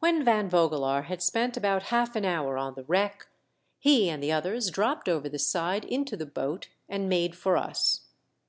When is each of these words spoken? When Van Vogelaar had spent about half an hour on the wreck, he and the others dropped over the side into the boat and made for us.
When 0.00 0.24
Van 0.24 0.50
Vogelaar 0.50 1.02
had 1.04 1.22
spent 1.22 1.56
about 1.56 1.84
half 1.84 2.16
an 2.16 2.24
hour 2.24 2.58
on 2.58 2.74
the 2.74 2.82
wreck, 2.82 3.28
he 3.78 4.08
and 4.10 4.20
the 4.20 4.32
others 4.32 4.72
dropped 4.72 5.08
over 5.08 5.28
the 5.28 5.38
side 5.38 5.84
into 5.84 6.16
the 6.16 6.26
boat 6.26 6.68
and 6.88 7.08
made 7.08 7.36
for 7.36 7.56
us. 7.56 8.00